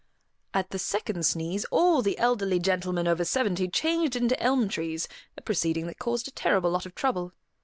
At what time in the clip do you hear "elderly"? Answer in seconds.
2.17-2.57